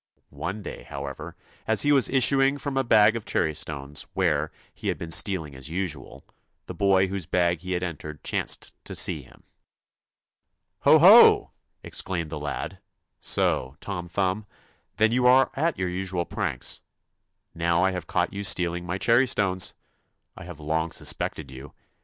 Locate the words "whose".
7.05-7.27